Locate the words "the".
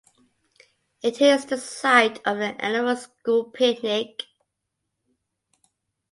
1.45-1.59, 2.39-2.55